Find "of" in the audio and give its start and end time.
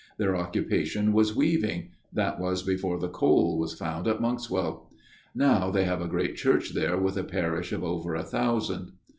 7.71-7.83